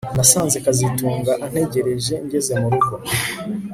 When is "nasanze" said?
0.15-0.57